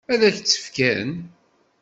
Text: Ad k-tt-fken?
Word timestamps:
Ad 0.13 0.21
k-tt-fken? 0.35 1.11